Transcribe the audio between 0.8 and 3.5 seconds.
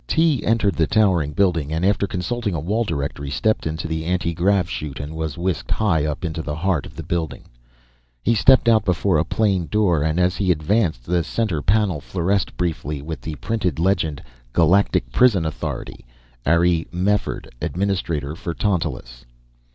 towering building and after consulting a wall directory